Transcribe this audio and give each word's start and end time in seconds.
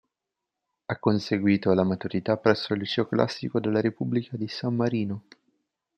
Ha 0.85 0.97
conseguito 0.97 1.71
la 1.73 1.83
maturità 1.83 2.35
presso 2.35 2.73
il 2.73 2.79
Liceo 2.79 3.05
Classico 3.05 3.59
della 3.59 3.81
Repubblica 3.81 4.35
di 4.35 4.47
San 4.47 4.73
Marino. 4.75 5.25